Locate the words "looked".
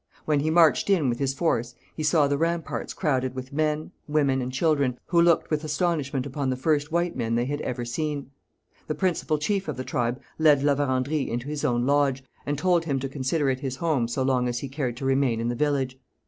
5.21-5.51